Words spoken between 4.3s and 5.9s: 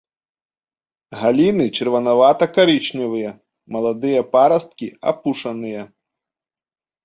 парасткі апушаныя.